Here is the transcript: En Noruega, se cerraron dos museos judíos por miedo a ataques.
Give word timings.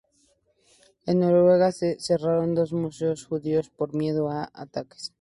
En 1.05 1.19
Noruega, 1.19 1.71
se 1.71 1.99
cerraron 1.99 2.55
dos 2.55 2.73
museos 2.73 3.23
judíos 3.27 3.69
por 3.69 3.93
miedo 3.93 4.31
a 4.31 4.49
ataques. 4.51 5.09